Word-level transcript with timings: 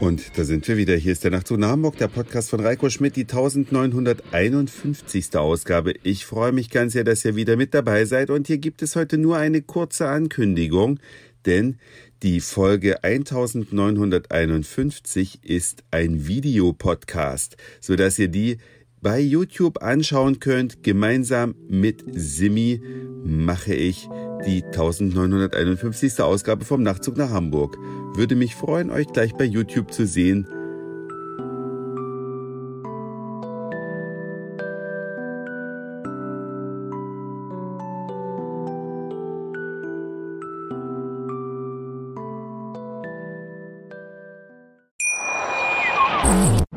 Und 0.00 0.38
da 0.38 0.44
sind 0.44 0.68
wir 0.68 0.76
wieder. 0.76 0.94
Hier 0.94 1.10
ist 1.10 1.24
der 1.24 1.32
Nachtzug 1.32 1.58
nach 1.58 1.70
Hamburg, 1.70 1.96
der 1.96 2.06
Podcast 2.06 2.50
von 2.50 2.60
Reiko 2.60 2.88
Schmidt, 2.88 3.16
die 3.16 3.24
1951. 3.24 5.36
Ausgabe. 5.36 5.94
Ich 6.04 6.24
freue 6.24 6.52
mich 6.52 6.70
ganz 6.70 6.92
sehr, 6.92 7.02
dass 7.02 7.24
ihr 7.24 7.34
wieder 7.34 7.56
mit 7.56 7.74
dabei 7.74 8.04
seid. 8.04 8.30
Und 8.30 8.46
hier 8.46 8.58
gibt 8.58 8.80
es 8.82 8.94
heute 8.94 9.18
nur 9.18 9.38
eine 9.38 9.60
kurze 9.60 10.06
Ankündigung, 10.06 11.00
denn 11.46 11.78
die 12.22 12.38
Folge 12.40 13.02
1951 13.02 15.40
ist 15.42 15.82
ein 15.90 16.28
Videopodcast, 16.28 17.56
sodass 17.80 18.20
ihr 18.20 18.28
die 18.28 18.58
bei 19.02 19.18
YouTube 19.18 19.82
anschauen 19.82 20.38
könnt. 20.38 20.84
Gemeinsam 20.84 21.56
mit 21.68 22.04
Simi 22.12 22.80
mache 23.24 23.74
ich 23.74 24.08
die 24.46 24.62
1951. 24.62 26.20
Ausgabe 26.20 26.64
vom 26.64 26.84
Nachtzug 26.84 27.16
nach 27.16 27.30
Hamburg. 27.30 27.76
Würde 28.18 28.34
mich 28.34 28.56
freuen, 28.56 28.90
euch 28.90 29.06
gleich 29.12 29.32
bei 29.36 29.44
YouTube 29.44 29.92
zu 29.92 30.04
sehen. 30.04 30.44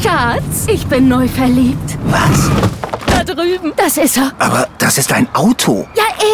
Schatz, 0.00 0.68
ich 0.68 0.86
bin 0.86 1.08
neu 1.08 1.26
verliebt. 1.26 1.98
Was? 2.04 2.48
Da 3.06 3.24
drüben. 3.24 3.72
Das 3.76 3.96
ist 3.98 4.18
er. 4.18 4.30
Aber 4.38 4.68
das 4.78 4.98
ist 4.98 5.12
ein 5.12 5.26
Auto. 5.34 5.88
Ja, 5.96 6.04
eben. 6.20 6.33